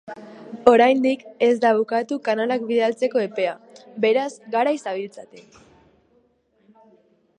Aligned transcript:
Oraindik 0.69 1.25
ez 1.47 1.51
da 1.65 1.73
bukatu 1.79 2.17
kanalak 2.29 2.65
bidaltzeko 2.71 3.21
epea, 3.27 3.53
beraz, 4.07 4.27
garaiz 4.57 4.77
zabiltzate! 4.87 5.47